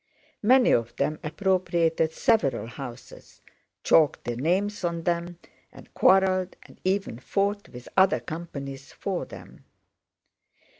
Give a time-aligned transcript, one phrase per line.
[0.41, 3.43] Many of them appropriated several houses,
[3.83, 5.37] chalked their names on them,
[5.71, 9.63] and quarreled and even fought with other companies for them.